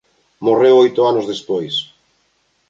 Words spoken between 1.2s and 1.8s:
despois.